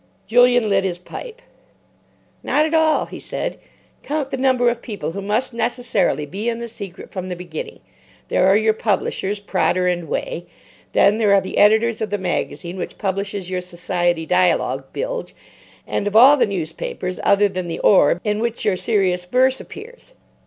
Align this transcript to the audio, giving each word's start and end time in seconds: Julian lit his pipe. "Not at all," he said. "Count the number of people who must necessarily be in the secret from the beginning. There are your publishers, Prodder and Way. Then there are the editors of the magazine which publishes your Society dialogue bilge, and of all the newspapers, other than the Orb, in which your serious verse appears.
Julian 0.25 0.67
lit 0.67 0.83
his 0.83 0.97
pipe. 0.97 1.43
"Not 2.41 2.65
at 2.65 2.73
all," 2.73 3.05
he 3.05 3.19
said. 3.19 3.59
"Count 4.01 4.31
the 4.31 4.35
number 4.37 4.67
of 4.71 4.81
people 4.81 5.11
who 5.11 5.21
must 5.21 5.53
necessarily 5.53 6.25
be 6.25 6.49
in 6.49 6.59
the 6.59 6.67
secret 6.67 7.11
from 7.11 7.29
the 7.29 7.35
beginning. 7.35 7.81
There 8.27 8.47
are 8.47 8.57
your 8.57 8.73
publishers, 8.73 9.39
Prodder 9.39 9.85
and 9.85 10.09
Way. 10.09 10.47
Then 10.93 11.19
there 11.19 11.35
are 11.35 11.39
the 11.39 11.59
editors 11.59 12.01
of 12.01 12.09
the 12.09 12.17
magazine 12.17 12.77
which 12.77 12.97
publishes 12.97 13.51
your 13.51 13.61
Society 13.61 14.25
dialogue 14.25 14.85
bilge, 14.91 15.35
and 15.85 16.07
of 16.07 16.15
all 16.15 16.35
the 16.35 16.47
newspapers, 16.47 17.19
other 17.21 17.47
than 17.47 17.67
the 17.67 17.77
Orb, 17.77 18.19
in 18.23 18.39
which 18.39 18.65
your 18.65 18.77
serious 18.77 19.25
verse 19.25 19.61
appears. 19.61 20.13